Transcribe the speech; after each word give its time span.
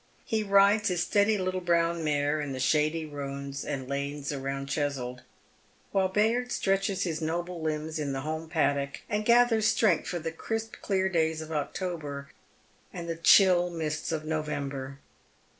He 0.25 0.41
rides 0.41 0.87
his 0.87 1.03
steady 1.03 1.37
little 1.37 1.61
brown 1.61 2.03
mare 2.03 2.41
in 2.41 2.53
the 2.53 2.59
shady 2.59 3.05
roads 3.05 3.63
and 3.63 3.87
lanes 3.87 4.33
round 4.35 4.67
Cheswold, 4.67 5.21
while 5.91 6.07
Bayard 6.07 6.51
stretches 6.51 7.03
his 7.03 7.21
noble 7.21 7.61
limbs 7.61 7.99
in 7.99 8.11
the 8.11 8.21
home 8.21 8.49
paddock, 8.49 9.01
and 9.07 9.23
gathers 9.25 9.67
strength 9.67 10.07
for 10.07 10.17
the 10.17 10.31
crisp, 10.31 10.77
clear 10.81 11.07
days 11.07 11.39
of 11.39 11.51
October 11.51 12.31
and 12.91 13.07
the 13.07 13.15
chill 13.15 13.69
mists 13.69 14.11
of 14.11 14.25
No 14.25 14.41
vember. 14.41 14.97